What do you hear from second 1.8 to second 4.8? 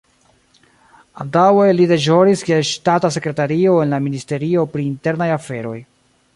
deĵoris kiel ŝtata sekretario en la Ministerio